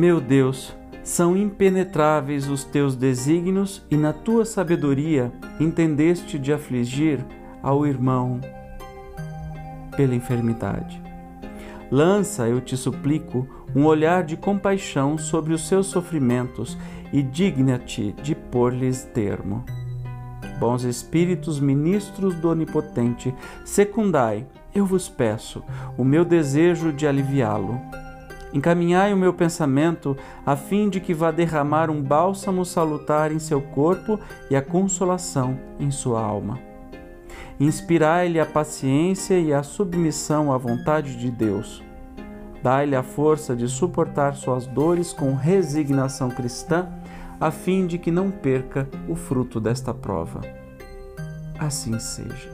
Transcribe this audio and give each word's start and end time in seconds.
Meu 0.00 0.18
Deus, 0.18 0.74
são 1.04 1.36
impenetráveis 1.36 2.48
os 2.48 2.64
teus 2.64 2.96
desígnios 2.96 3.84
e 3.90 3.98
na 3.98 4.14
tua 4.14 4.46
sabedoria 4.46 5.30
entendeste 5.60 6.38
de 6.38 6.54
afligir 6.54 7.22
ao 7.62 7.86
irmão 7.86 8.40
pela 9.94 10.14
enfermidade. 10.14 11.02
Lança, 11.90 12.48
eu 12.48 12.62
te 12.62 12.78
suplico, 12.78 13.46
um 13.76 13.84
olhar 13.84 14.24
de 14.24 14.38
compaixão 14.38 15.18
sobre 15.18 15.52
os 15.52 15.68
seus 15.68 15.88
sofrimentos 15.88 16.78
e 17.12 17.22
digna-te 17.22 18.12
de 18.22 18.34
pôr-lhes 18.34 19.04
termo. 19.04 19.66
Bons 20.58 20.82
espíritos, 20.82 21.60
ministros 21.60 22.34
do 22.36 22.48
Onipotente, 22.48 23.34
secundai, 23.66 24.46
eu 24.74 24.86
vos 24.86 25.10
peço, 25.10 25.62
o 25.98 26.02
meu 26.02 26.24
desejo 26.24 26.90
de 26.90 27.06
aliviá-lo. 27.06 27.78
Encaminhai 28.52 29.12
o 29.12 29.16
meu 29.16 29.32
pensamento 29.32 30.16
a 30.44 30.56
fim 30.56 30.88
de 30.88 31.00
que 31.00 31.14
vá 31.14 31.30
derramar 31.30 31.88
um 31.90 32.02
bálsamo 32.02 32.64
salutar 32.64 33.30
em 33.30 33.38
seu 33.38 33.60
corpo 33.60 34.18
e 34.50 34.56
a 34.56 34.62
consolação 34.62 35.58
em 35.78 35.90
sua 35.90 36.20
alma. 36.20 36.58
Inspirai-lhe 37.58 38.40
a 38.40 38.46
paciência 38.46 39.38
e 39.38 39.52
a 39.52 39.62
submissão 39.62 40.52
à 40.52 40.58
vontade 40.58 41.16
de 41.16 41.30
Deus. 41.30 41.82
Dai-lhe 42.62 42.96
a 42.96 43.02
força 43.02 43.54
de 43.54 43.68
suportar 43.68 44.34
suas 44.34 44.66
dores 44.66 45.12
com 45.12 45.34
resignação 45.34 46.30
cristã, 46.30 46.88
a 47.38 47.50
fim 47.50 47.86
de 47.86 47.98
que 47.98 48.10
não 48.10 48.30
perca 48.30 48.88
o 49.08 49.14
fruto 49.14 49.60
desta 49.60 49.94
prova. 49.94 50.40
Assim 51.58 51.98
seja. 51.98 52.50